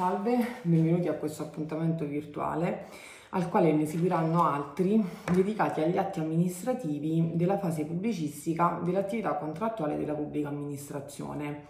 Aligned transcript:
Salve, 0.00 0.38
benvenuti 0.62 1.08
a 1.08 1.12
questo 1.12 1.42
appuntamento 1.42 2.06
virtuale 2.06 2.86
al 3.32 3.50
quale 3.50 3.70
ne 3.70 3.84
seguiranno 3.84 4.42
altri 4.42 5.04
dedicati 5.30 5.82
agli 5.82 5.98
atti 5.98 6.20
amministrativi 6.20 7.32
della 7.34 7.58
fase 7.58 7.84
pubblicistica 7.84 8.80
dell'attività 8.82 9.34
contrattuale 9.34 9.98
della 9.98 10.14
pubblica 10.14 10.48
amministrazione. 10.48 11.66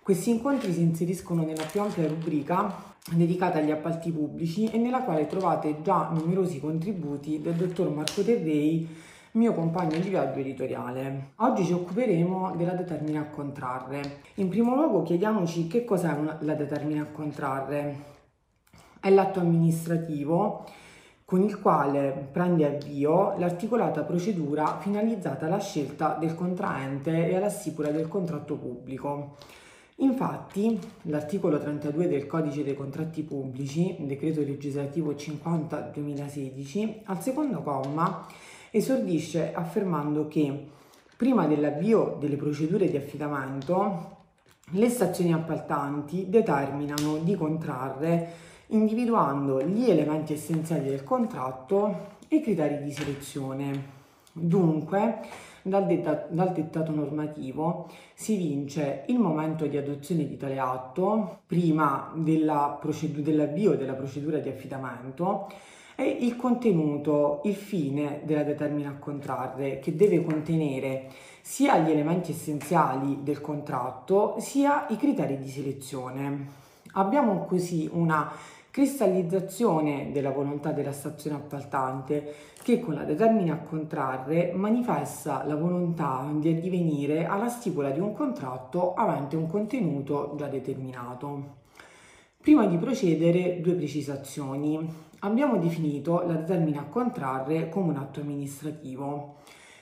Questi 0.00 0.30
incontri 0.30 0.72
si 0.72 0.82
inseriscono 0.82 1.42
nella 1.42 1.64
più 1.64 1.80
ampia 1.80 2.06
rubrica 2.06 2.94
dedicata 3.10 3.58
agli 3.58 3.72
appalti 3.72 4.12
pubblici 4.12 4.70
e 4.70 4.78
nella 4.78 5.02
quale 5.02 5.26
trovate 5.26 5.82
già 5.82 6.10
numerosi 6.12 6.60
contributi 6.60 7.40
del 7.40 7.54
dottor 7.54 7.90
Marco 7.90 8.22
Terrei 8.22 8.88
mio 9.32 9.52
compagno 9.52 9.98
di 9.98 10.08
viaggio 10.08 10.38
editoriale. 10.38 11.32
Oggi 11.36 11.64
ci 11.64 11.72
occuperemo 11.72 12.54
della 12.56 12.72
determina 12.72 13.20
a 13.20 13.26
contrarre. 13.26 14.20
In 14.34 14.48
primo 14.48 14.74
luogo 14.74 15.02
chiediamoci 15.02 15.66
che 15.66 15.84
cos'è 15.84 16.12
una, 16.12 16.38
la 16.40 16.54
determina 16.54 17.02
a 17.02 17.06
contrarre. 17.06 18.16
È 19.00 19.10
l'atto 19.10 19.40
amministrativo 19.40 20.64
con 21.24 21.42
il 21.42 21.60
quale 21.60 22.28
prende 22.32 22.64
avvio 22.64 23.36
l'articolata 23.36 24.02
procedura 24.02 24.78
finalizzata 24.78 25.44
alla 25.44 25.60
scelta 25.60 26.16
del 26.18 26.34
contraente 26.34 27.28
e 27.28 27.36
alla 27.36 27.50
stipula 27.50 27.90
del 27.90 28.08
contratto 28.08 28.56
pubblico. 28.56 29.36
Infatti, 29.96 30.78
l'articolo 31.02 31.58
32 31.58 32.06
del 32.06 32.26
Codice 32.26 32.62
dei 32.62 32.74
contratti 32.74 33.22
pubblici, 33.24 33.96
decreto 33.98 34.40
legislativo 34.40 35.12
50-2016, 35.12 37.00
al 37.04 37.20
secondo 37.20 37.62
comma 37.62 38.24
esordisce 38.70 39.52
affermando 39.52 40.28
che 40.28 40.66
prima 41.16 41.46
dell'avvio 41.46 42.16
delle 42.20 42.36
procedure 42.36 42.88
di 42.88 42.96
affidamento 42.96 44.16
le 44.72 44.88
stazioni 44.88 45.32
appaltanti 45.32 46.28
determinano 46.28 47.18
di 47.18 47.34
contrarre 47.34 48.32
individuando 48.68 49.62
gli 49.62 49.88
elementi 49.88 50.34
essenziali 50.34 50.88
del 50.88 51.04
contratto 51.04 52.16
e 52.28 52.36
i 52.36 52.42
criteri 52.42 52.82
di 52.82 52.92
selezione. 52.92 53.96
Dunque, 54.32 55.20
dal, 55.62 55.86
detta, 55.86 56.26
dal, 56.28 56.52
dettato 56.52 56.92
normativo 56.92 57.90
si 58.14 58.36
vince 58.36 59.04
il 59.08 59.18
momento 59.18 59.66
di 59.66 59.76
adozione 59.76 60.26
di 60.26 60.36
tale 60.36 60.58
atto 60.58 61.40
prima 61.46 62.12
della 62.14 62.78
dell'avvio 62.80 63.74
della 63.74 63.94
procedura 63.94 64.38
di 64.38 64.48
affidamento 64.48 65.48
è 65.98 66.04
il 66.04 66.36
contenuto, 66.36 67.40
il 67.42 67.56
fine 67.56 68.20
della 68.22 68.44
determina 68.44 68.90
a 68.90 68.98
contrarre, 69.00 69.80
che 69.80 69.96
deve 69.96 70.22
contenere 70.22 71.10
sia 71.40 71.76
gli 71.78 71.90
elementi 71.90 72.30
essenziali 72.30 73.24
del 73.24 73.40
contratto, 73.40 74.36
sia 74.38 74.86
i 74.90 74.96
criteri 74.96 75.40
di 75.40 75.48
selezione. 75.48 76.50
Abbiamo 76.92 77.46
così 77.46 77.90
una 77.92 78.30
cristallizzazione 78.70 80.12
della 80.12 80.30
volontà 80.30 80.70
della 80.70 80.92
stazione 80.92 81.34
appaltante 81.34 82.32
che 82.62 82.78
con 82.78 82.94
la 82.94 83.02
determina 83.02 83.54
a 83.54 83.58
contrarre 83.58 84.52
manifesta 84.54 85.42
la 85.44 85.56
volontà 85.56 86.30
di 86.32 86.50
addivenire 86.50 87.26
alla 87.26 87.48
stipula 87.48 87.90
di 87.90 87.98
un 87.98 88.14
contratto 88.14 88.94
avente 88.94 89.34
un 89.34 89.48
contenuto 89.48 90.34
già 90.36 90.46
determinato. 90.46 91.56
Prima 92.40 92.66
di 92.66 92.76
procedere, 92.76 93.60
due 93.60 93.74
precisazioni. 93.74 95.06
Abbiamo 95.20 95.56
definito 95.56 96.22
la 96.24 96.34
determina 96.34 96.82
a 96.82 96.84
contrarre 96.84 97.68
come 97.68 97.90
un 97.90 97.96
atto 97.96 98.20
amministrativo. 98.20 99.38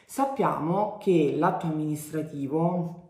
Sappiamo 0.07 0.97
che 0.99 1.35
l'atto 1.37 1.67
amministrativo 1.67 3.03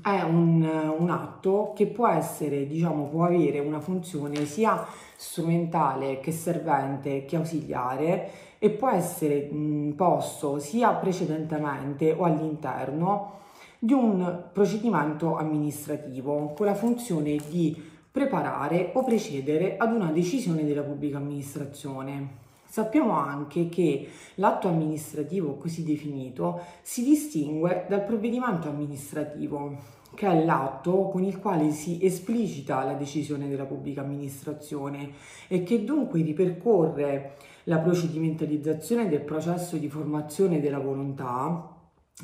è 0.00 0.22
un, 0.22 0.62
un, 0.98 1.10
atto 1.10 1.72
che 1.74 1.88
può 1.88 2.06
essere, 2.06 2.68
diciamo, 2.68 3.08
può 3.08 3.24
avere 3.24 3.58
una 3.58 3.80
funzione 3.80 4.44
sia 4.44 4.86
strumentale 5.16 6.20
che 6.20 6.30
servente 6.30 7.24
che 7.24 7.34
ausiliare 7.34 8.30
e 8.58 8.70
può 8.70 8.88
essere 8.90 9.50
posto 9.96 10.60
sia 10.60 10.92
precedentemente 10.92 12.12
o 12.12 12.24
all'interno 12.24 13.32
di 13.78 13.92
un 13.92 14.44
procedimento 14.52 15.36
amministrativo 15.36 16.52
con 16.56 16.66
la 16.66 16.74
funzione 16.74 17.36
di 17.48 17.94
preparare 18.16 18.92
o 18.94 19.04
precedere 19.04 19.76
ad 19.76 19.92
una 19.92 20.10
decisione 20.10 20.64
della 20.64 20.80
pubblica 20.80 21.18
amministrazione. 21.18 22.44
Sappiamo 22.64 23.12
anche 23.12 23.68
che 23.68 24.08
l'atto 24.36 24.68
amministrativo 24.68 25.56
così 25.56 25.84
definito 25.84 26.62
si 26.80 27.04
distingue 27.04 27.84
dal 27.86 28.06
provvedimento 28.06 28.70
amministrativo, 28.70 29.76
che 30.14 30.26
è 30.26 30.44
l'atto 30.46 31.10
con 31.10 31.24
il 31.24 31.38
quale 31.38 31.72
si 31.72 32.02
esplicita 32.02 32.84
la 32.84 32.94
decisione 32.94 33.50
della 33.50 33.66
pubblica 33.66 34.00
amministrazione 34.00 35.10
e 35.46 35.62
che 35.62 35.84
dunque 35.84 36.22
ripercorre 36.22 37.36
la 37.64 37.80
procedimentalizzazione 37.80 39.10
del 39.10 39.20
processo 39.20 39.76
di 39.76 39.90
formazione 39.90 40.58
della 40.58 40.78
volontà 40.78 41.75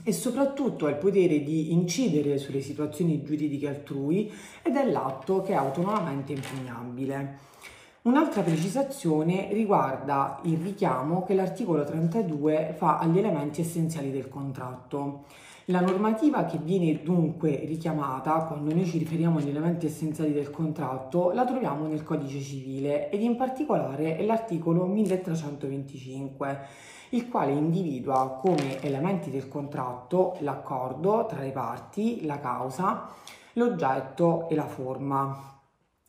e 0.05 0.13
soprattutto 0.13 0.87
ha 0.87 0.91
il 0.91 0.97
potere 0.97 1.43
di 1.43 1.73
incidere 1.73 2.39
sulle 2.39 2.63
situazioni 2.63 3.23
giuridiche 3.23 3.69
altrui 3.69 4.33
ed 4.63 4.77
è 4.77 4.91
l'atto 4.91 5.43
che 5.43 5.53
è 5.53 5.57
autonomamente 5.57 6.33
impugnabile. 6.33 7.51
Un'altra 8.03 8.43
precisazione 8.43 9.49
riguarda 9.53 10.41
il 10.45 10.59
richiamo 10.59 11.23
che 11.25 11.35
l'articolo 11.35 11.85
32 11.85 12.75
fa 12.77 12.99
agli 12.99 13.19
elementi 13.19 13.61
essenziali 13.61 14.11
del 14.11 14.29
contratto. 14.29 15.27
La 15.67 15.81
normativa 15.81 16.45
che 16.45 16.59
viene 16.59 17.03
dunque 17.05 17.62
richiamata 17.65 18.47
quando 18.47 18.75
noi 18.75 18.84
ci 18.84 18.99
riferiamo 18.99 19.39
agli 19.39 19.49
elementi 19.49 19.87
essenziali 19.87 20.33
del 20.33 20.50
contratto 20.50 21.31
la 21.31 21.45
troviamo 21.45 21.87
nel 21.87 22.03
codice 22.03 22.41
civile 22.41 23.09
ed 23.11 23.23
in 23.23 23.37
particolare 23.37 24.17
è 24.17 24.25
l'articolo 24.25 24.87
1325 24.87 26.59
il 27.11 27.28
quale 27.28 27.53
individua 27.53 28.41
come 28.41 28.81
elementi 28.83 29.31
del 29.31 29.47
contratto 29.47 30.37
l'accordo 30.41 31.27
tra 31.27 31.41
le 31.41 31.53
parti, 31.53 32.25
la 32.25 32.41
causa, 32.41 33.09
l'oggetto 33.53 34.49
e 34.49 34.56
la 34.56 34.67
forma. 34.67 35.61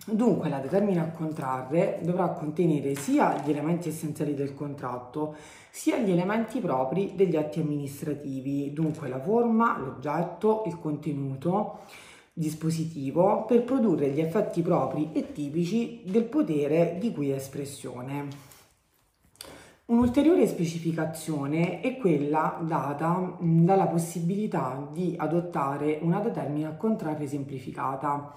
Dunque 0.06 0.50
la 0.50 0.60
determina 0.60 1.04
a 1.04 1.12
contrarre 1.12 2.00
dovrà 2.04 2.28
contenere 2.30 2.94
sia 2.96 3.42
gli 3.42 3.52
elementi 3.52 3.88
essenziali 3.88 4.36
del 4.36 4.54
contratto, 4.54 5.36
sia 5.70 5.98
gli 5.98 6.12
elementi 6.12 6.60
propri 6.60 7.14
degli 7.16 7.38
atti 7.38 7.62
amministrativi, 7.62 8.74
dunque 8.74 9.08
la 9.08 9.22
forma, 9.22 9.80
l'oggetto, 9.80 10.64
il 10.66 10.78
contenuto 10.78 11.80
dispositivo 12.34 13.46
per 13.46 13.64
produrre 13.64 14.10
gli 14.10 14.20
effetti 14.20 14.62
propri 14.62 15.12
e 15.14 15.32
tipici 15.32 16.02
del 16.04 16.26
potere 16.26 16.98
di 17.00 17.14
cui 17.14 17.30
è 17.30 17.36
espressione. 17.36 18.52
Un'ulteriore 19.86 20.48
specificazione 20.48 21.80
è 21.80 21.98
quella 21.98 22.60
data 22.62 23.38
dalla 23.40 23.88
possibilità 23.88 24.86
di 24.92 25.14
adottare 25.18 26.00
una 26.02 26.20
determina 26.20 26.70
a 26.70 26.76
contrarre 26.76 27.28
semplificata. 27.28 28.34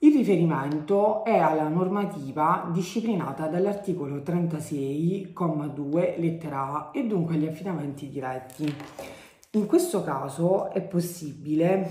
Il 0.00 0.12
riferimento 0.12 1.24
è 1.24 1.38
alla 1.38 1.66
normativa 1.66 2.70
disciplinata 2.72 3.48
dall'articolo 3.48 4.18
36,2 4.18 6.20
lettera 6.20 6.60
A 6.60 6.90
e 6.94 7.04
dunque 7.04 7.34
agli 7.34 7.48
affidamenti 7.48 8.08
diretti. 8.08 8.72
In 9.54 9.66
questo 9.66 10.04
caso 10.04 10.70
è 10.70 10.82
possibile 10.82 11.90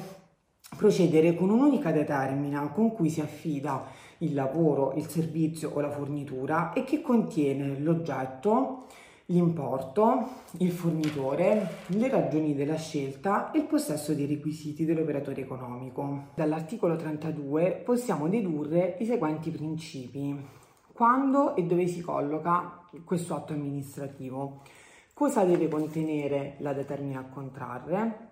procedere 0.77 1.35
con 1.35 1.49
un'unica 1.49 1.91
determina 1.91 2.69
con 2.69 2.93
cui 2.93 3.09
si 3.09 3.19
affida 3.19 3.83
il 4.19 4.33
lavoro, 4.33 4.93
il 4.93 5.07
servizio 5.07 5.71
o 5.73 5.81
la 5.81 5.91
fornitura 5.91 6.71
e 6.71 6.85
che 6.85 7.01
contiene 7.01 7.77
l'oggetto, 7.77 8.85
l'importo, 9.27 10.29
il 10.59 10.71
fornitore, 10.71 11.69
le 11.87 12.09
ragioni 12.09 12.55
della 12.55 12.77
scelta 12.77 13.51
e 13.51 13.59
il 13.59 13.65
possesso 13.65 14.13
dei 14.13 14.25
requisiti 14.25 14.85
dell'operatore 14.85 15.41
economico. 15.41 16.27
Dall'articolo 16.35 16.95
32 16.95 17.81
possiamo 17.83 18.27
dedurre 18.29 18.97
i 18.99 19.05
seguenti 19.05 19.51
principi. 19.51 20.35
Quando 20.93 21.55
e 21.55 21.63
dove 21.63 21.87
si 21.87 22.01
colloca 22.01 22.85
questo 23.03 23.35
atto 23.35 23.53
amministrativo? 23.53 24.61
Cosa 25.13 25.43
deve 25.43 25.67
contenere 25.67 26.55
la 26.59 26.73
determina 26.73 27.19
a 27.19 27.25
contrarre? 27.25 28.27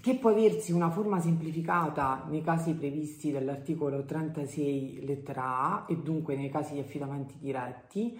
che 0.00 0.16
può 0.16 0.30
aversi 0.30 0.72
una 0.72 0.90
forma 0.90 1.20
semplificata 1.20 2.24
nei 2.28 2.40
casi 2.40 2.74
previsti 2.74 3.30
dall'articolo 3.30 4.04
36 4.04 5.04
lettera 5.04 5.44
A 5.44 5.86
e 5.88 5.98
dunque 5.98 6.34
nei 6.34 6.48
casi 6.48 6.74
di 6.74 6.80
affidamenti 6.80 7.36
diretti, 7.38 8.18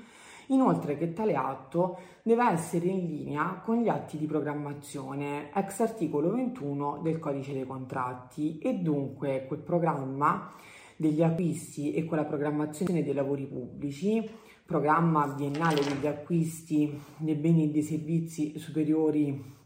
inoltre 0.48 0.96
che 0.96 1.12
tale 1.12 1.34
atto 1.34 1.98
deve 2.22 2.50
essere 2.50 2.86
in 2.86 3.06
linea 3.06 3.60
con 3.64 3.76
gli 3.76 3.88
atti 3.88 4.18
di 4.18 4.26
programmazione 4.26 5.50
ex 5.54 5.80
articolo 5.80 6.30
21 6.32 7.00
del 7.02 7.18
codice 7.18 7.52
dei 7.52 7.66
contratti 7.66 8.58
e 8.58 8.74
dunque 8.74 9.46
quel 9.46 9.60
programma 9.60 10.50
degli 10.96 11.22
acquisti 11.22 11.92
e 11.92 12.04
quella 12.04 12.24
programmazione 12.24 13.02
dei 13.02 13.14
lavori 13.14 13.46
pubblici, 13.46 14.28
programma 14.64 15.26
biennale 15.26 15.82
degli 15.82 16.06
acquisti 16.06 17.00
dei 17.16 17.34
beni 17.34 17.64
e 17.64 17.70
dei 17.70 17.82
servizi 17.82 18.58
superiori 18.58 19.60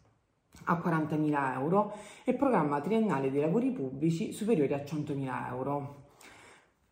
a 0.64 0.82
40.000 0.82 1.52
euro 1.55 1.93
e 2.25 2.34
programma 2.34 2.81
triennale 2.81 3.31
dei 3.31 3.40
lavori 3.40 3.70
pubblici 3.70 4.32
superiori 4.32 4.73
a 4.73 4.78
100.000 4.78 5.49
euro. 5.49 6.06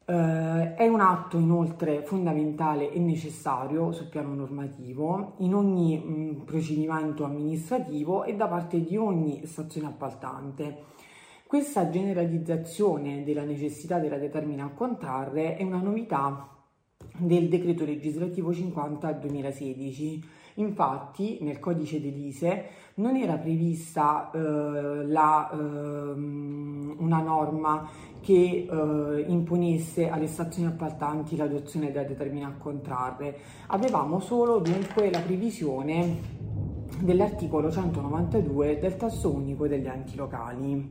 Uh, 0.07 0.75
è 0.75 0.87
un 0.87 1.01
atto 1.01 1.39
inoltre 1.39 2.03
fondamentale 2.03 2.93
e 2.93 2.99
necessario 2.99 3.91
sul 3.93 4.09
piano 4.09 4.35
normativo 4.35 5.37
in 5.39 5.55
ogni 5.55 5.97
mh, 5.97 6.45
procedimento 6.45 7.25
amministrativo 7.25 8.25
e 8.25 8.37
da 8.37 8.47
parte 8.47 8.85
di 8.85 8.99
ogni 8.99 9.47
stazione 9.47 9.87
appaltante. 9.87 10.93
Questa 11.47 11.89
generalizzazione 11.89 13.25
della 13.25 13.45
necessità 13.45 13.99
della 13.99 14.19
determina 14.19 14.65
a 14.65 14.73
contrarre 14.75 15.57
è 15.57 15.63
una 15.63 15.81
novità 15.81 16.49
del 17.17 17.49
decreto 17.49 17.85
legislativo 17.85 18.53
50 18.53 19.13
2016. 19.13 20.25
Infatti 20.55 21.39
nel 21.41 21.59
codice 21.59 22.01
dell'ISE 22.01 22.67
non 22.97 23.17
era 23.17 23.37
prevista 23.37 24.31
eh, 24.33 24.39
la, 24.39 25.51
eh, 25.51 25.57
una 25.57 27.21
norma 27.21 27.89
che 28.25 28.67
eh, 28.67 29.25
imponesse 29.29 30.09
alle 30.09 30.27
stazioni 30.27 30.67
appaltanti 30.67 31.37
l'adozione 31.37 31.93
della 31.93 32.07
determina 32.07 32.49
a 32.49 32.53
contrarre. 32.53 33.37
Avevamo 33.67 34.19
solo 34.19 34.61
dunque 34.61 35.11
la 35.11 35.21
previsione 35.21 36.17
dell'articolo 37.01 37.71
192 37.71 38.79
del 38.79 38.97
tasso 38.97 39.31
unico 39.31 39.69
degli 39.69 39.87
enti 39.87 40.17
locali. 40.17 40.91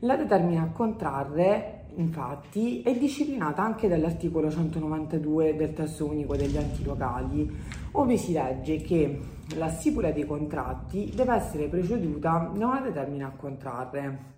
La 0.00 0.16
determina 0.16 0.62
a 0.62 0.70
contrarre 0.70 1.84
infatti 1.96 2.82
è 2.82 2.94
disciplinata 2.94 3.62
anche 3.62 3.88
dall'articolo 3.88 4.50
192 4.50 5.56
del 5.56 5.72
testo 5.72 6.04
unico 6.04 6.36
degli 6.36 6.58
enti 6.58 6.84
locali, 6.84 7.50
ove 7.92 8.18
si 8.18 8.34
legge 8.34 8.82
che 8.82 9.18
la 9.56 9.70
stipula 9.70 10.10
dei 10.10 10.26
contratti 10.26 11.10
deve 11.14 11.36
essere 11.36 11.68
preceduta 11.68 12.50
da 12.52 12.66
una 12.66 12.80
determina 12.82 13.28
a 13.28 13.30
contrarre. 13.30 14.35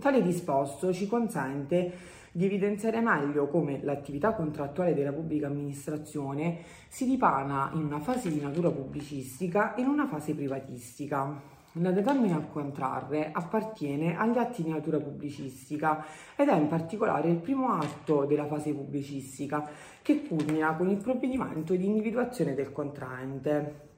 Tale 0.00 0.22
disposto 0.22 0.92
ci 0.92 1.06
consente 1.06 1.92
di 2.32 2.46
evidenziare 2.46 3.00
meglio 3.00 3.46
come 3.46 3.80
l'attività 3.82 4.32
contrattuale 4.32 4.94
della 4.94 5.12
pubblica 5.12 5.48
amministrazione 5.48 6.60
si 6.88 7.04
dipana 7.04 7.70
in 7.74 7.84
una 7.84 8.00
fase 8.00 8.30
di 8.30 8.40
natura 8.40 8.70
pubblicistica 8.70 9.74
e 9.74 9.82
in 9.82 9.88
una 9.88 10.06
fase 10.06 10.34
privatistica. 10.34 11.50
La 11.76 11.90
determina 11.90 12.36
a 12.36 12.40
contrarre 12.40 13.30
appartiene 13.32 14.16
agli 14.16 14.38
atti 14.38 14.62
di 14.62 14.70
natura 14.70 14.98
pubblicistica 14.98 16.04
ed 16.36 16.48
è 16.48 16.56
in 16.56 16.68
particolare 16.68 17.28
il 17.28 17.36
primo 17.36 17.72
atto 17.72 18.24
della 18.24 18.46
fase 18.46 18.72
pubblicistica 18.72 19.68
che 20.00 20.26
culmina 20.26 20.74
con 20.74 20.88
il 20.88 20.96
provvedimento 20.96 21.74
di 21.74 21.84
individuazione 21.84 22.54
del 22.54 22.72
contraente. 22.72 23.91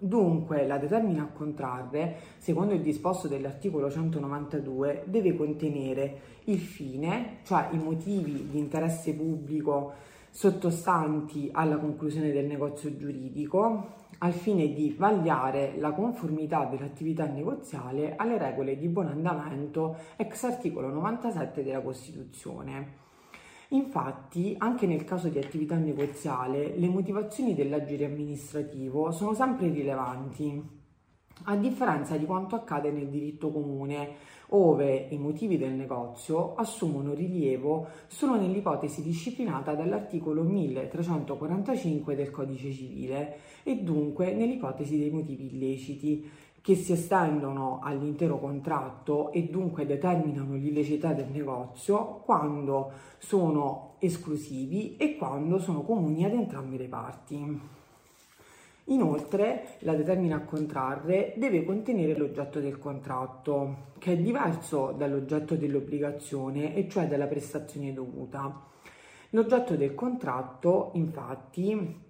Dunque, 0.00 0.64
la 0.64 0.78
determina 0.78 1.22
a 1.24 1.26
contrarre, 1.26 2.18
secondo 2.38 2.72
il 2.72 2.80
disposto 2.80 3.26
dell'articolo 3.26 3.90
192, 3.90 5.02
deve 5.06 5.34
contenere 5.34 6.20
il 6.44 6.60
fine, 6.60 7.38
cioè 7.42 7.68
i 7.72 7.78
motivi 7.78 8.48
di 8.48 8.58
interesse 8.58 9.12
pubblico 9.14 9.92
sottostanti 10.30 11.50
alla 11.52 11.78
conclusione 11.78 12.30
del 12.30 12.46
negozio 12.46 12.96
giuridico, 12.96 14.06
al 14.18 14.32
fine 14.32 14.72
di 14.72 14.94
vagliare 14.96 15.74
la 15.78 15.90
conformità 15.90 16.64
dell'attività 16.64 17.26
negoziale 17.26 18.14
alle 18.16 18.38
regole 18.38 18.76
di 18.78 18.86
buon 18.86 19.08
andamento 19.08 19.96
ex 20.16 20.44
articolo 20.44 20.90
97 20.90 21.64
della 21.64 21.80
Costituzione. 21.80 23.06
Infatti, 23.70 24.54
anche 24.56 24.86
nel 24.86 25.04
caso 25.04 25.28
di 25.28 25.38
attività 25.38 25.76
negoziale, 25.76 26.74
le 26.76 26.88
motivazioni 26.88 27.54
dell'agire 27.54 28.06
amministrativo 28.06 29.10
sono 29.10 29.34
sempre 29.34 29.68
rilevanti, 29.68 30.76
a 31.44 31.56
differenza 31.56 32.16
di 32.16 32.24
quanto 32.24 32.56
accade 32.56 32.90
nel 32.90 33.08
diritto 33.08 33.50
comune, 33.50 34.36
ove 34.48 35.08
i 35.10 35.18
motivi 35.18 35.58
del 35.58 35.72
negozio 35.72 36.54
assumono 36.54 37.12
rilievo 37.12 37.88
solo 38.06 38.40
nell'ipotesi 38.40 39.02
disciplinata 39.02 39.74
dall'articolo 39.74 40.42
1345 40.42 42.14
del 42.14 42.30
Codice 42.30 42.72
civile 42.72 43.38
e 43.62 43.76
dunque 43.76 44.32
nell'ipotesi 44.32 44.98
dei 44.98 45.10
motivi 45.10 45.52
illeciti 45.52 46.28
che 46.60 46.74
si 46.74 46.92
estendono 46.92 47.80
all'intero 47.82 48.38
contratto 48.38 49.32
e 49.32 49.44
dunque 49.44 49.86
determinano 49.86 50.54
l'illecità 50.54 51.12
del 51.12 51.28
negozio 51.30 52.20
quando 52.24 52.90
sono 53.18 53.94
esclusivi 53.98 54.96
e 54.96 55.16
quando 55.16 55.58
sono 55.58 55.82
comuni 55.82 56.24
ad 56.24 56.32
entrambe 56.32 56.76
le 56.76 56.88
parti. 56.88 57.60
Inoltre, 58.90 59.76
la 59.80 59.94
determina 59.94 60.36
a 60.36 60.44
contrarre 60.44 61.34
deve 61.36 61.62
contenere 61.64 62.16
l'oggetto 62.16 62.58
del 62.58 62.78
contratto, 62.78 63.92
che 63.98 64.12
è 64.12 64.16
diverso 64.16 64.94
dall'oggetto 64.96 65.56
dell'obbligazione, 65.56 66.74
e 66.74 66.88
cioè 66.88 67.06
dalla 67.06 67.26
prestazione 67.26 67.92
dovuta. 67.92 68.64
L'oggetto 69.30 69.76
del 69.76 69.94
contratto, 69.94 70.92
infatti, 70.94 72.06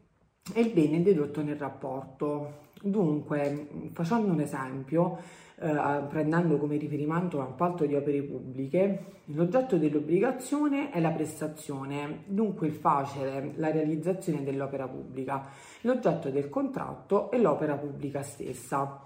è 0.53 0.61
il 0.61 0.71
bene 0.71 1.03
dedotto 1.03 1.43
nel 1.43 1.57
rapporto. 1.57 2.67
Dunque, 2.83 3.69
facendo 3.93 4.33
un 4.33 4.41
esempio, 4.41 5.19
eh, 5.61 6.03
prendendo 6.09 6.57
come 6.59 6.77
riferimento 6.77 7.37
un 7.39 7.43
appalto 7.43 7.85
di 7.87 7.97
opere 7.97 8.23
pubbliche, 8.23 9.17
l'oggetto 9.27 9.77
dell'obbligazione 9.77 10.91
è 10.91 11.01
la 11.01 11.11
prestazione, 11.11 12.23
dunque 12.27 12.69
il 12.69 12.75
facere, 12.75 13.53
la 13.57 13.71
realizzazione 13.71 14.45
dell'opera 14.45 14.87
pubblica. 14.87 15.49
L'oggetto 15.83 16.31
del 16.31 16.49
contratto 16.49 17.31
è 17.31 17.39
l'opera 17.39 17.75
pubblica 17.77 18.23
stessa. 18.23 19.01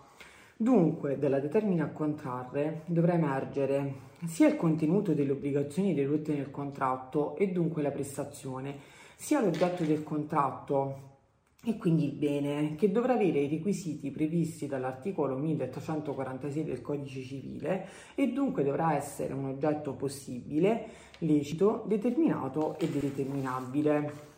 Dunque, 0.56 1.18
dalla 1.18 1.40
determina 1.40 1.84
a 1.84 1.90
contrarre 1.90 2.82
dovrà 2.86 3.14
emergere 3.14 4.10
sia 4.26 4.46
il 4.48 4.56
contenuto 4.56 5.14
delle 5.14 5.32
obbligazioni 5.32 5.94
dedotte 5.94 6.34
nel 6.34 6.50
contratto 6.50 7.36
e 7.36 7.48
dunque 7.48 7.82
la 7.82 7.90
prestazione, 7.90 8.76
sia 9.16 9.40
l'oggetto 9.40 9.82
del 9.82 10.04
contratto 10.04 11.10
e 11.64 11.76
quindi 11.76 12.06
il 12.06 12.12
bene 12.12 12.74
che 12.74 12.90
dovrà 12.90 13.14
avere 13.14 13.40
i 13.40 13.48
requisiti 13.48 14.10
previsti 14.10 14.66
dall'articolo 14.66 15.36
1846 15.36 16.64
del 16.64 16.80
codice 16.80 17.22
civile 17.22 17.88
e 18.16 18.32
dunque 18.32 18.64
dovrà 18.64 18.96
essere 18.96 19.32
un 19.32 19.44
oggetto 19.44 19.92
possibile, 19.92 20.88
lecito, 21.18 21.84
determinato 21.86 22.76
e 22.78 22.88
determinabile. 22.88 24.30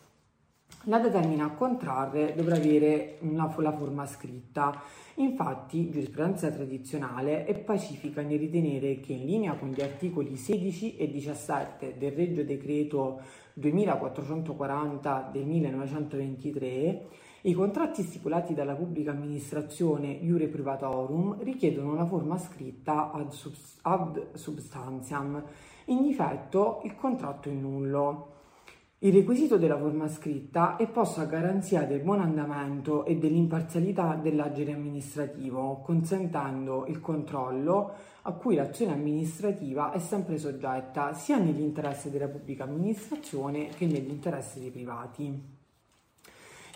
La 0.87 0.99
determina 0.99 1.45
a 1.45 1.49
contrarre 1.49 2.35
dovrà 2.35 2.57
avere 2.57 3.17
una, 3.21 3.51
la 3.57 3.71
forma 3.71 4.05
scritta. 4.05 4.83
Infatti, 5.15 5.89
giurisprudenza 5.89 6.51
tradizionale 6.51 7.45
è 7.45 7.57
pacifica 7.57 8.21
nel 8.21 8.37
ritenere 8.37 8.99
che 8.99 9.13
in 9.13 9.25
linea 9.25 9.55
con 9.55 9.69
gli 9.69 9.81
articoli 9.81 10.35
16 10.35 10.97
e 10.97 11.09
17 11.09 11.95
del 11.97 12.11
Regio 12.11 12.43
Decreto 12.43 13.19
2440 13.53 15.29
del 15.31 15.45
1923, 15.45 17.07
i 17.41 17.53
contratti 17.53 18.03
stipulati 18.03 18.53
dalla 18.53 18.75
pubblica 18.75 19.09
amministrazione 19.09 20.07
iure 20.07 20.47
privatorum 20.47 21.41
richiedono 21.41 21.93
una 21.93 22.05
forma 22.05 22.37
scritta 22.37 23.11
ad, 23.11 23.31
subs- 23.31 23.79
ad 23.81 24.35
substantiam. 24.35 25.43
In 25.85 26.03
difetto, 26.03 26.81
il 26.83 26.95
contratto 26.95 27.49
è 27.49 27.53
nullo. 27.53 28.33
Il 29.05 29.13
requisito 29.13 29.57
della 29.57 29.77
forma 29.77 30.07
scritta 30.07 30.77
è 30.77 30.87
posto 30.87 31.21
a 31.21 31.25
garanzia 31.25 31.83
del 31.83 31.99
buon 31.99 32.21
andamento 32.21 33.05
e 33.05 33.17
dell'imparzialità 33.17 34.15
dell'agire 34.19 34.73
amministrativo, 34.73 35.81
consentendo 35.83 36.87
il 36.87 36.99
controllo 37.01 37.91
a 38.23 38.31
cui 38.31 38.55
l'azione 38.55 38.93
amministrativa 38.93 39.91
è 39.91 39.99
sempre 39.99 40.39
soggetta 40.39 41.13
sia 41.13 41.37
nell'interesse 41.37 42.09
della 42.09 42.27
pubblica 42.27 42.63
amministrazione 42.63 43.67
che 43.67 43.85
nell'interesse 43.85 44.59
dei 44.59 44.71
privati. 44.71 45.39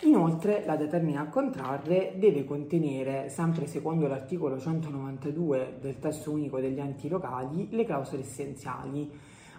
Inoltre 0.02 0.62
la 0.64 0.76
determina 0.76 1.22
a 1.22 1.28
contrarre 1.28 2.14
deve 2.16 2.44
contenere, 2.44 3.28
sempre 3.28 3.66
secondo 3.66 4.06
l'articolo 4.06 4.56
192 4.56 5.78
del 5.80 5.98
testo 5.98 6.30
unico 6.30 6.60
degli 6.60 6.78
enti 6.78 7.08
locali, 7.08 7.66
le 7.72 7.84
clausole 7.84 8.22
essenziali 8.22 9.10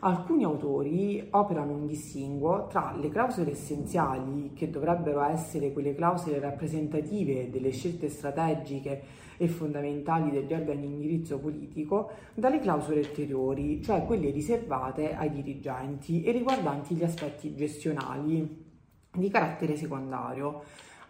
Alcuni 0.03 0.43
autori 0.43 1.27
operano 1.29 1.74
un 1.74 1.86
distinguo 1.86 2.65
tra 2.65 2.96
le 3.00 3.10
clausole 3.10 3.51
essenziali, 3.51 4.51
che 4.55 4.72
dovrebbero 4.72 5.22
essere 5.22 5.72
quelle 5.72 5.93
clausole 5.93 6.39
rappresentative 6.39 7.51
delle 7.51 7.70
scelte 7.70 8.10
strategiche 8.10 9.03
e 9.38 9.48
fondamentali 9.48 10.31
degli 10.31 10.53
organi 10.53 10.88
di 10.88 10.93
indirizzo 10.93 11.38
politico, 11.38 12.10
dalle 12.34 12.60
clausole 12.60 13.01
ulteriori, 13.01 13.79
cioè 13.84 14.03
quelle 14.03 14.31
riservate 14.31 15.13
ai 15.13 15.29
dirigenti 15.29 16.24
e 16.24 16.31
riguardanti 16.31 16.96
gli 16.96 17.03
aspetti 17.03 17.53
gestionali 17.53 18.70
di 19.12 19.29
carattere 19.29 19.75
secondario. 19.75 20.63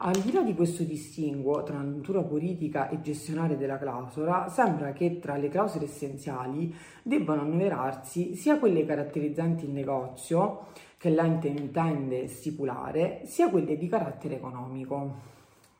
Al 0.03 0.19
di 0.19 0.31
là 0.31 0.41
di 0.41 0.55
questo 0.55 0.81
distinguo 0.81 1.61
tra 1.61 1.77
natura 1.77 2.23
politica 2.23 2.89
e 2.89 3.01
gestionale 3.01 3.55
della 3.55 3.77
clausola, 3.77 4.49
sembra 4.49 4.93
che 4.93 5.19
tra 5.19 5.37
le 5.37 5.47
clausole 5.47 5.85
essenziali 5.85 6.73
debbano 7.03 7.41
annoverarsi 7.41 8.33
sia 8.33 8.57
quelle 8.57 8.83
caratterizzanti 8.83 9.65
il 9.65 9.69
negozio, 9.69 10.69
che 10.97 11.11
l'ente 11.11 11.49
intende 11.49 12.27
stipulare, 12.27 13.21
sia 13.25 13.51
quelle 13.51 13.77
di 13.77 13.87
carattere 13.87 14.37
economico. 14.37 15.17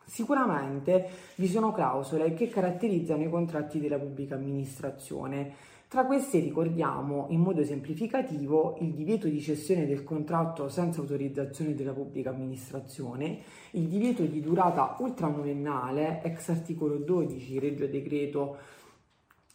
Sicuramente 0.05 1.09
vi 1.37 1.47
sono 1.47 1.71
clausole 1.71 2.35
che 2.35 2.47
caratterizzano 2.47 3.23
i 3.23 3.29
contratti 3.29 3.79
della 3.79 3.97
pubblica 3.97 4.35
amministrazione, 4.35 5.51
Tra 5.91 6.05
queste 6.05 6.39
ricordiamo 6.39 7.25
in 7.31 7.41
modo 7.41 7.65
semplificativo 7.65 8.77
il 8.79 8.93
divieto 8.93 9.27
di 9.27 9.41
cessione 9.41 9.85
del 9.85 10.05
contratto 10.05 10.69
senza 10.69 11.01
autorizzazione 11.01 11.75
della 11.75 11.91
pubblica 11.91 12.29
amministrazione, 12.29 13.39
il 13.71 13.89
divieto 13.89 14.23
di 14.23 14.39
durata 14.39 14.95
ultranovennale 14.99 16.21
ex 16.23 16.47
articolo 16.47 16.95
12 16.95 17.59
Regio 17.59 17.89
Decreto 17.89 18.57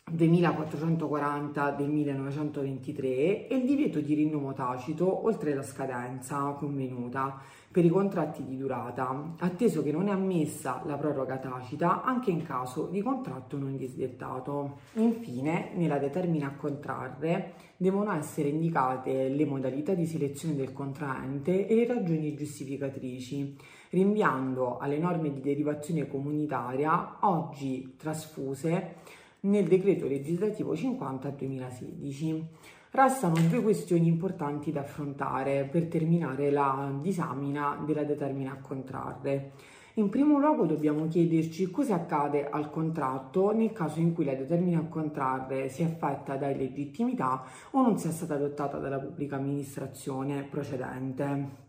2440 0.09 1.73
del 1.73 1.89
1923 1.89 3.49
e 3.49 3.57
il 3.57 3.67
divieto 3.67 4.01
di 4.01 4.15
rinnovo 4.15 4.53
tacito 4.53 5.27
oltre 5.27 5.53
la 5.53 5.65
scadenza 5.65 6.55
convenuta 6.57 7.41
per 7.73 7.85
i 7.85 7.89
contratti 7.89 8.45
di 8.45 8.57
durata, 8.57 9.35
atteso 9.41 9.83
che 9.83 9.91
non 9.91 10.07
è 10.07 10.13
ammessa 10.13 10.81
la 10.87 10.97
proroga 10.97 11.39
tacita 11.39 12.05
anche 12.05 12.31
in 12.31 12.45
caso 12.45 12.87
di 12.87 13.03
contratto 13.03 13.59
non 13.59 13.77
disdettato. 13.77 14.79
Infine, 14.93 15.73
nella 15.75 15.99
determina 15.99 16.47
a 16.47 16.55
contrarre 16.55 17.55
devono 17.77 18.13
essere 18.13 18.51
indicate 18.51 19.29
le 19.29 19.45
modalità 19.45 19.93
di 19.93 20.07
selezione 20.07 20.55
del 20.55 20.73
contraente 20.73 21.67
e 21.67 21.75
le 21.75 21.85
ragioni 21.85 22.37
giustificatrici, 22.37 23.57
rinviando 23.91 24.79
alle 24.79 24.99
norme 24.99 25.33
di 25.33 25.41
derivazione 25.41 26.07
comunitaria 26.07 27.17
oggi 27.23 27.97
trasfuse 27.99 29.25
nel 29.47 29.67
decreto 29.67 30.07
legislativo 30.07 30.77
50 30.77 31.31
2016. 31.31 32.49
Restano 32.91 33.35
due 33.49 33.63
questioni 33.63 34.07
importanti 34.07 34.73
da 34.73 34.81
affrontare 34.81 35.69
per 35.71 35.87
terminare 35.87 36.51
la 36.51 36.97
disamina 37.01 37.83
della 37.85 38.05
determina 38.05 38.53
a 38.53 38.61
contrarre. 38.61 39.53
In 39.95 40.11
primo 40.11 40.39
luogo 40.39 40.67
dobbiamo 40.67 41.07
chiederci 41.09 41.71
cosa 41.71 41.95
accade 41.95 42.49
al 42.49 42.71
contratto 42.71 43.53
nel 43.53 43.73
caso 43.73 43.99
in 43.99 44.13
cui 44.13 44.27
la 44.27 44.35
determina 44.35 44.81
a 44.81 44.85
contrarre 44.85 45.69
sia 45.71 45.87
affetta 45.87 46.37
da 46.37 46.51
illegittimità 46.51 47.45
o 47.71 47.81
non 47.81 47.99
sia 47.99 48.11
stata 48.11 48.35
adottata 48.35 48.79
dalla 48.79 48.99
pubblica 48.99 49.37
amministrazione 49.37 50.43
procedente. 50.43 51.65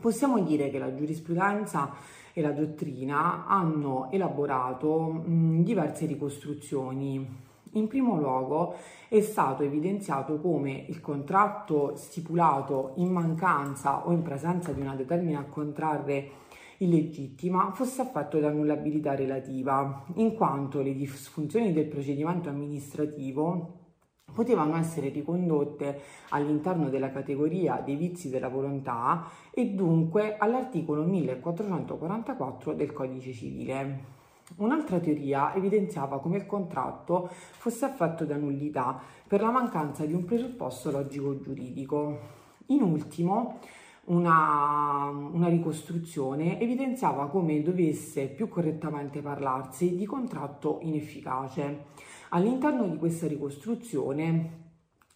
Possiamo 0.00 0.38
dire 0.40 0.70
che 0.70 0.78
la 0.78 0.94
giurisprudenza 0.94 1.92
e 2.38 2.40
la 2.40 2.52
dottrina 2.52 3.46
hanno 3.48 4.08
elaborato 4.12 5.10
mh, 5.10 5.64
diverse 5.64 6.06
ricostruzioni. 6.06 7.46
In 7.72 7.88
primo 7.88 8.16
luogo 8.16 8.76
è 9.08 9.20
stato 9.20 9.64
evidenziato 9.64 10.38
come 10.38 10.84
il 10.86 11.00
contratto 11.00 11.96
stipulato 11.96 12.92
in 12.96 13.10
mancanza 13.10 14.06
o 14.06 14.12
in 14.12 14.22
presenza 14.22 14.70
di 14.70 14.80
una 14.80 14.94
determina 14.94 15.40
a 15.40 15.44
contrarre 15.46 16.30
illegittima 16.76 17.72
fosse 17.72 18.02
affetto 18.02 18.38
da 18.38 18.48
annullabilità 18.48 19.16
relativa, 19.16 20.04
in 20.14 20.36
quanto 20.36 20.80
le 20.80 20.94
disfunzioni 20.94 21.72
del 21.72 21.86
procedimento 21.86 22.48
amministrativo 22.48 23.87
potevano 24.32 24.76
essere 24.76 25.08
ricondotte 25.08 26.00
all'interno 26.30 26.88
della 26.88 27.10
categoria 27.10 27.82
dei 27.84 27.96
vizi 27.96 28.28
della 28.30 28.48
volontà 28.48 29.28
e 29.50 29.66
dunque 29.66 30.36
all'articolo 30.36 31.02
1444 31.02 32.72
del 32.74 32.92
Codice 32.92 33.32
civile. 33.32 34.16
Un'altra 34.56 34.98
teoria 34.98 35.54
evidenziava 35.54 36.20
come 36.20 36.38
il 36.38 36.46
contratto 36.46 37.28
fosse 37.30 37.84
affetto 37.84 38.24
da 38.24 38.36
nullità 38.36 38.98
per 39.26 39.42
la 39.42 39.50
mancanza 39.50 40.06
di 40.06 40.14
un 40.14 40.24
presupposto 40.24 40.90
logico-giuridico. 40.90 42.18
In 42.66 42.82
ultimo, 42.82 43.58
una, 44.04 45.10
una, 45.10 45.48
ricostruzione 45.48 46.58
evidenziava 46.58 47.28
come 47.28 47.62
dovesse 47.62 48.26
più 48.26 48.48
correttamente 48.48 49.20
parlarsi 49.20 49.96
di 49.96 50.06
contratto 50.06 50.78
inefficace 50.80 51.84
All'interno 52.30 52.86
di 52.86 52.96
questa 52.96 53.26
ricostruzione 53.26 54.66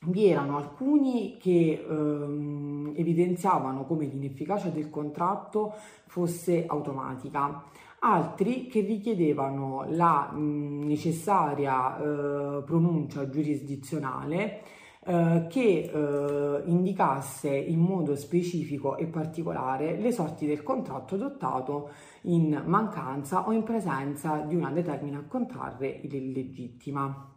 vi 0.06 0.26
erano 0.26 0.56
alcuni 0.56 1.36
che 1.38 1.84
ehm, 1.88 2.92
evidenziavano 2.96 3.84
come 3.84 4.06
l'inefficacia 4.06 4.68
del 4.68 4.90
contratto 4.90 5.74
fosse 6.06 6.66
automatica, 6.66 7.64
altri 8.00 8.66
che 8.66 8.80
richiedevano 8.80 9.84
la 9.88 10.32
mh, 10.32 10.84
necessaria 10.86 11.96
eh, 11.96 12.62
pronuncia 12.64 13.28
giurisdizionale 13.28 14.62
eh, 15.04 15.46
che 15.48 15.90
eh, 15.92 16.62
indicasse 16.66 17.48
in 17.48 17.80
modo 17.80 18.14
specifico 18.14 18.96
e 18.96 19.06
particolare 19.06 19.96
le 19.96 20.12
sorti 20.12 20.46
del 20.46 20.62
contratto 20.62 21.16
adottato 21.16 21.90
in 22.22 22.62
mancanza 22.66 23.48
o 23.48 23.50
in 23.52 23.64
presenza 23.64 24.36
di 24.46 24.54
una 24.54 24.70
determina 24.70 25.18
a 25.18 25.24
contrarre 25.26 25.88
illegittima. 25.88 27.30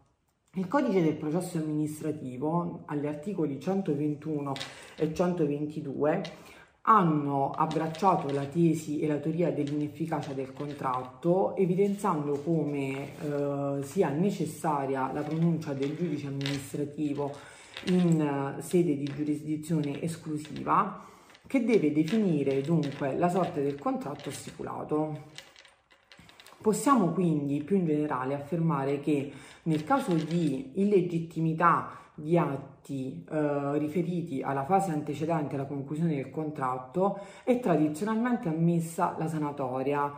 Il 0.53 0.67
codice 0.67 1.01
del 1.01 1.15
processo 1.15 1.57
amministrativo, 1.57 2.83
agli 2.85 3.07
articoli 3.07 3.59
121 3.59 4.53
e 4.95 5.11
122, 5.11 6.21
hanno 6.87 7.49
abbracciato 7.49 8.31
la 8.31 8.45
tesi 8.45 8.99
e 8.99 9.07
la 9.07 9.17
teoria 9.17 9.51
dell'inefficacia 9.51 10.33
del 10.33 10.53
contratto, 10.53 11.55
evidenziando 11.55 12.39
come 12.43 13.09
eh, 13.19 13.83
sia 13.83 14.09
necessaria 14.09 15.11
la 15.11 15.23
pronuncia 15.23 15.73
del 15.73 15.95
giudice 15.95 16.27
amministrativo 16.27 17.53
in 17.85 18.55
eh, 18.57 18.61
sede 18.61 18.97
di 18.97 19.05
giurisdizione 19.05 20.01
esclusiva 20.01 21.03
che 21.47 21.63
deve 21.63 21.91
definire 21.91 22.61
dunque 22.61 23.15
la 23.15 23.29
sorte 23.29 23.61
del 23.61 23.77
contratto 23.77 24.31
stipulato. 24.31 25.33
Possiamo 26.61 27.11
quindi 27.11 27.63
più 27.63 27.77
in 27.77 27.85
generale 27.85 28.33
affermare 28.33 28.99
che 28.99 29.31
nel 29.63 29.83
caso 29.83 30.13
di 30.15 30.71
illegittimità 30.75 32.03
di 32.15 32.37
atti 32.37 33.25
eh, 33.29 33.77
riferiti 33.77 34.41
alla 34.41 34.63
fase 34.63 34.91
antecedente 34.91 35.55
alla 35.55 35.65
conclusione 35.65 36.15
del 36.15 36.31
contratto 36.31 37.19
è 37.43 37.59
tradizionalmente 37.59 38.47
ammessa 38.47 39.15
la 39.19 39.27
sanatoria 39.27 40.11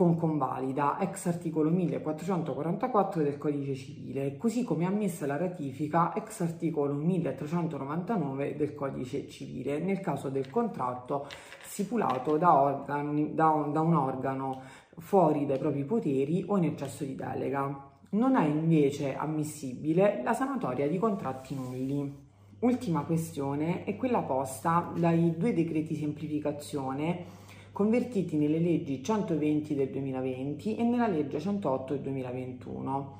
con 0.00 0.16
convalida 0.16 0.98
ex 0.98 1.26
articolo 1.26 1.68
1444 1.68 3.22
del 3.22 3.36
Codice 3.36 3.74
Civile, 3.74 4.38
così 4.38 4.64
come 4.64 4.86
ammessa 4.86 5.26
la 5.26 5.36
ratifica 5.36 6.14
ex 6.14 6.40
articolo 6.40 6.94
1399 6.94 8.56
del 8.56 8.74
Codice 8.74 9.28
Civile 9.28 9.78
nel 9.78 10.00
caso 10.00 10.30
del 10.30 10.48
contratto 10.48 11.26
stipulato 11.64 12.38
da, 12.38 12.62
organi, 12.62 13.34
da, 13.34 13.68
da 13.70 13.80
un 13.82 13.92
organo 13.94 14.62
fuori 14.96 15.44
dai 15.44 15.58
propri 15.58 15.84
poteri 15.84 16.46
o 16.46 16.56
in 16.56 16.64
eccesso 16.64 17.04
di 17.04 17.14
delega. 17.14 17.90
Non 18.12 18.36
è 18.36 18.46
invece 18.46 19.14
ammissibile 19.14 20.22
la 20.24 20.32
sanatoria 20.32 20.88
di 20.88 20.96
contratti 20.96 21.54
nulli. 21.54 22.28
Ultima 22.60 23.02
questione 23.02 23.84
è 23.84 23.96
quella 23.96 24.22
posta 24.22 24.90
dai 24.96 25.36
due 25.36 25.52
decreti 25.52 25.94
semplificazione 25.94 27.36
convertiti 27.72 28.36
nelle 28.36 28.58
leggi 28.58 29.02
120 29.02 29.74
del 29.74 29.88
2020 29.88 30.76
e 30.76 30.82
nella 30.82 31.06
legge 31.08 31.40
108 31.40 31.94
del 31.94 32.02
2021. 32.02 33.18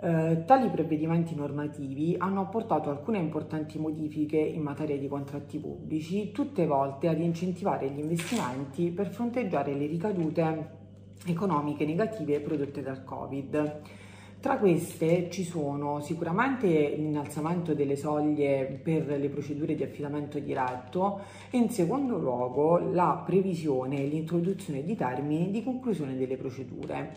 Eh, 0.00 0.44
tali 0.46 0.68
provvedimenti 0.68 1.34
normativi 1.34 2.14
hanno 2.18 2.42
apportato 2.42 2.88
alcune 2.88 3.18
importanti 3.18 3.78
modifiche 3.78 4.36
in 4.36 4.62
materia 4.62 4.96
di 4.96 5.08
contratti 5.08 5.58
pubblici, 5.58 6.30
tutte 6.30 6.66
volte 6.66 7.08
ad 7.08 7.20
incentivare 7.20 7.90
gli 7.90 7.98
investimenti 7.98 8.90
per 8.90 9.08
fronteggiare 9.08 9.74
le 9.74 9.86
ricadute 9.86 10.76
economiche 11.26 11.84
negative 11.84 12.40
prodotte 12.40 12.80
dal 12.80 13.02
Covid. 13.02 13.80
Tra 14.40 14.56
queste 14.56 15.30
ci 15.30 15.42
sono 15.42 15.98
sicuramente 15.98 16.94
l'innalzamento 16.96 17.74
delle 17.74 17.96
soglie 17.96 18.66
per 18.80 19.04
le 19.18 19.28
procedure 19.30 19.74
di 19.74 19.82
affidamento 19.82 20.38
diretto 20.38 21.22
e 21.50 21.58
in 21.58 21.70
secondo 21.70 22.16
luogo 22.18 22.78
la 22.78 23.20
previsione 23.26 24.00
e 24.00 24.06
l'introduzione 24.06 24.84
di 24.84 24.94
termini 24.94 25.50
di 25.50 25.64
conclusione 25.64 26.16
delle 26.16 26.36
procedure. 26.36 27.16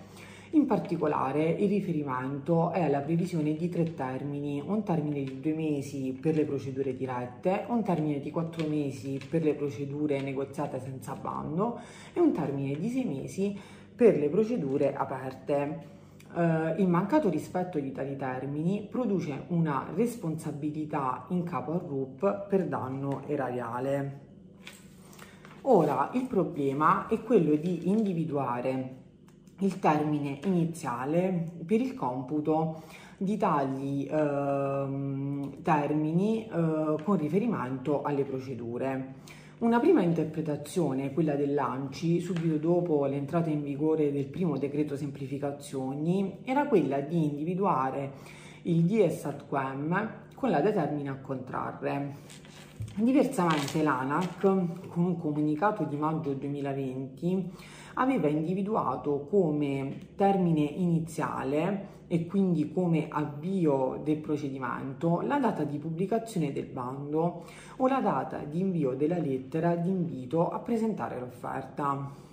In 0.54 0.66
particolare 0.66 1.48
il 1.48 1.70
riferimento 1.70 2.72
è 2.72 2.82
alla 2.82 3.02
previsione 3.02 3.56
di 3.56 3.70
tre 3.70 3.94
termini, 3.94 4.60
un 4.60 4.82
termine 4.82 5.22
di 5.24 5.40
due 5.40 5.54
mesi 5.54 6.18
per 6.20 6.36
le 6.36 6.46
procedure 6.46 6.98
dirette, 6.98 7.66
un 7.68 7.84
termine 7.84 8.20
di 8.20 8.32
quattro 8.32 8.68
mesi 8.68 9.20
per 9.30 9.44
le 9.44 9.54
procedure 9.54 10.22
negoziate 10.22 10.80
senza 10.80 11.14
bando 11.14 11.80
e 12.14 12.20
un 12.20 12.34
termine 12.34 12.80
di 12.80 12.90
sei 12.90 13.06
mesi 13.06 13.56
per 13.96 14.18
le 14.18 14.28
procedure 14.28 14.96
aperte. 14.96 16.00
Uh, 16.34 16.80
il 16.80 16.88
mancato 16.88 17.30
rispetto 17.30 17.78
di 17.78 17.92
tali 17.92 18.16
termini 18.16 18.88
produce 18.90 19.44
una 19.48 19.88
responsabilità 19.94 21.26
in 21.30 21.44
capo 21.44 21.74
al 21.74 21.80
RUP 21.82 22.48
per 22.48 22.68
danno 22.68 23.24
erariale. 23.28 24.20
Ora 25.64 26.10
il 26.14 26.28
problema 26.28 27.08
è 27.08 27.22
quello 27.22 27.56
di 27.56 27.90
individuare 27.90 28.96
il 29.60 29.78
termine 29.80 30.40
iniziale 30.46 31.52
per 31.66 31.82
il 31.82 31.94
computo 31.94 32.82
di 33.18 33.38
tali 33.38 34.08
uh, 34.10 35.62
termini 35.62 36.50
uh, 36.50 36.98
con 37.04 37.18
riferimento 37.18 38.02
alle 38.04 38.24
procedure. 38.24 39.14
Una 39.62 39.80
prima 39.80 40.02
interpretazione, 40.02 41.14
quella 41.14 41.36
dell'ANCI, 41.36 42.20
subito 42.20 42.58
dopo 42.58 43.06
l'entrata 43.06 43.52
in 43.52 43.62
vigore 43.62 44.12
del 44.12 44.26
primo 44.26 44.58
decreto 44.58 44.96
semplificazioni, 44.96 46.40
era 46.44 46.66
quella 46.66 47.00
di 47.00 47.24
individuare 47.26 48.12
il 48.64 48.82
dies 48.82 49.24
ad 49.26 49.46
quem 49.46 50.14
con 50.34 50.50
la 50.50 50.62
determina 50.62 51.12
a 51.12 51.18
contrarre. 51.18 52.16
Diversamente 52.96 53.84
l'ANAC, 53.84 54.40
con 54.40 55.04
un 55.06 55.20
comunicato 55.20 55.84
di 55.84 55.96
maggio 55.96 56.34
2020, 56.34 57.52
aveva 57.96 58.28
individuato 58.28 59.28
come 59.30 60.10
termine 60.16 60.62
iniziale 60.62 62.00
e 62.08 62.26
quindi 62.26 62.72
come 62.74 63.08
avvio 63.10 64.02
del 64.04 64.18
procedimento 64.18 65.22
la 65.22 65.40
data 65.40 65.64
di 65.64 65.78
pubblicazione 65.78 66.52
del 66.52 66.66
bando 66.66 67.46
o 67.78 67.88
la 67.88 68.02
data 68.02 68.40
di 68.40 68.60
invio 68.60 68.96
della 68.96 69.18
lettera 69.18 69.76
di 69.76 69.90
invito 69.90 70.50
a 70.50 70.60
presentare 70.60 71.20
l'offerta. 71.20 72.30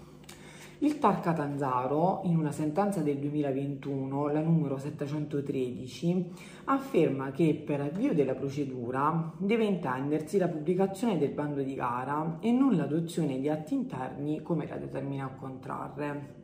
Il 0.81 1.01
TAR 1.01 1.19
Catanzaro, 1.19 2.21
in 2.23 2.37
una 2.37 2.53
sentenza 2.53 3.01
del 3.01 3.19
2021, 3.19 4.29
la 4.29 4.41
numero 4.41 4.79
713, 4.79 6.31
afferma 6.67 7.33
che 7.33 7.61
per 7.67 7.81
avvio 7.81 8.15
della 8.15 8.37
procedura 8.37 9.33
deve 9.39 9.65
intendersi 9.65 10.39
la 10.39 10.47
pubblicazione 10.47 11.19
del 11.19 11.33
bando 11.33 11.63
di 11.63 11.75
gara 11.75 12.39
e 12.39 12.53
non 12.53 12.77
l'adozione 12.77 13.41
di 13.41 13.49
atti 13.49 13.75
interni 13.75 14.41
come 14.41 14.69
la 14.69 14.77
determina 14.77 15.25
a 15.25 15.35
contrarre. 15.35 16.38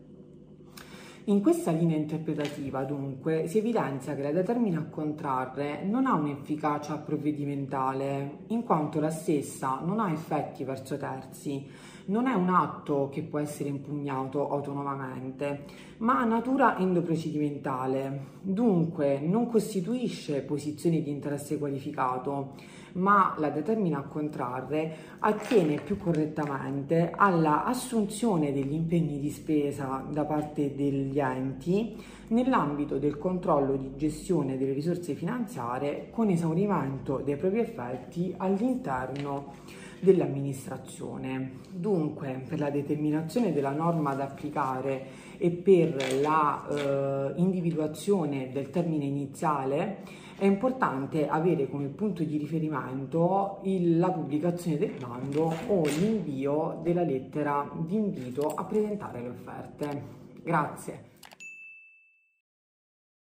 In 1.26 1.40
questa 1.40 1.70
linea 1.70 1.96
interpretativa, 1.96 2.84
dunque, 2.84 3.48
si 3.48 3.56
evidenzia 3.56 4.14
che 4.14 4.20
la 4.20 4.30
determina 4.30 4.80
a 4.80 4.84
contrarre 4.84 5.82
non 5.82 6.04
ha 6.04 6.12
un'efficacia 6.12 6.98
provvedimentale, 6.98 8.40
in 8.48 8.62
quanto 8.62 9.00
la 9.00 9.08
stessa 9.08 9.80
non 9.82 10.00
ha 10.00 10.12
effetti 10.12 10.64
verso 10.64 10.98
terzi, 10.98 11.66
non 12.06 12.26
è 12.26 12.34
un 12.34 12.50
atto 12.50 13.08
che 13.10 13.22
può 13.22 13.38
essere 13.38 13.70
impugnato 13.70 14.50
autonomamente, 14.50 15.64
ma 15.98 16.20
ha 16.20 16.26
natura 16.26 16.76
endoprocedimentale, 16.76 18.26
dunque 18.42 19.18
non 19.20 19.48
costituisce 19.48 20.42
posizione 20.42 21.00
di 21.00 21.08
interesse 21.08 21.56
qualificato, 21.56 22.52
ma 22.94 23.34
la 23.38 23.50
determina 23.50 23.98
a 23.98 24.02
contrarre 24.02 24.96
attiene 25.20 25.80
più 25.80 25.98
correttamente 25.98 27.12
alla 27.14 27.64
assunzione 27.64 28.52
degli 28.52 28.72
impegni 28.72 29.18
di 29.18 29.30
spesa 29.30 30.04
da 30.08 30.24
parte 30.24 30.74
degli 30.74 31.18
enti 31.18 31.96
nell'ambito 32.28 32.98
del 32.98 33.18
controllo 33.18 33.76
di 33.76 33.92
gestione 33.96 34.56
delle 34.56 34.72
risorse 34.72 35.14
finanziarie 35.14 36.08
con 36.10 36.28
esaurimento 36.30 37.20
dei 37.24 37.36
propri 37.36 37.60
effetti 37.60 38.32
all'interno 38.36 39.52
dell'amministrazione. 40.00 41.60
Dunque, 41.70 42.44
per 42.46 42.58
la 42.58 42.70
determinazione 42.70 43.52
della 43.52 43.70
norma 43.72 44.14
da 44.14 44.24
applicare 44.24 45.06
e 45.38 45.50
per 45.50 46.20
la 46.20 46.66
eh, 46.68 47.32
individuazione 47.40 48.50
del 48.52 48.70
termine 48.70 49.06
iniziale 49.06 50.22
è 50.44 50.46
importante 50.46 51.26
avere 51.26 51.70
come 51.70 51.86
punto 51.86 52.22
di 52.22 52.36
riferimento 52.36 53.60
il, 53.62 53.96
la 53.98 54.10
pubblicazione 54.10 54.76
del 54.76 54.92
bando 55.00 55.50
o 55.68 55.86
l'invio 55.86 56.80
della 56.82 57.02
lettera 57.02 57.66
di 57.74 57.96
invito 57.96 58.48
a 58.48 58.62
presentare 58.64 59.22
le 59.22 59.28
offerte. 59.28 60.02
Grazie. 60.42 61.13